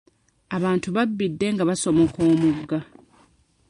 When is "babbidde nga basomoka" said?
0.95-2.17